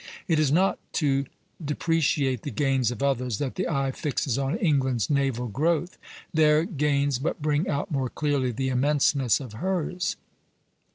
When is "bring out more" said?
7.39-8.09